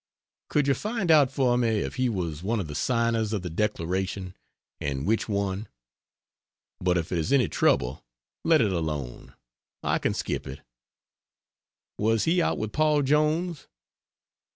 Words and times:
Could 0.49 0.67
you 0.67 0.73
find 0.73 1.11
out 1.11 1.29
for 1.31 1.59
me 1.59 1.81
if 1.81 1.97
he 1.97 2.09
was 2.09 2.41
one 2.41 2.59
of 2.59 2.67
the 2.67 2.73
Signers 2.73 3.33
of 3.33 3.43
the 3.43 3.51
Declaration, 3.51 4.33
and 4.79 5.05
which 5.05 5.29
one? 5.29 5.67
But 6.79 6.97
if 6.97 7.11
it 7.11 7.19
is 7.19 7.31
any 7.31 7.47
trouble, 7.47 8.03
let 8.43 8.61
it 8.61 8.71
alone, 8.73 9.35
I 9.83 9.99
can 9.99 10.15
skip 10.15 10.47
it. 10.47 10.61
Was 11.99 12.23
he 12.23 12.41
out 12.41 12.57
with 12.57 12.71
Paul 12.73 13.03
Jones? 13.03 13.67